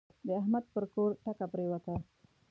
د 0.25 0.27
احمد 0.39 0.65
پر 0.73 0.83
کور 0.93 1.09
ټکه 1.23 1.45
پرېوته. 1.53 1.93